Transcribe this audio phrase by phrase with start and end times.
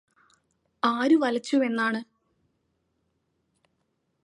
[0.83, 2.01] ആര് വലച്ചു എന്നാണ്